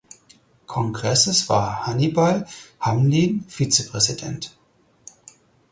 [0.65, 2.47] Kongresses war Hannibal
[2.79, 4.57] Hamlin Vizepräsident.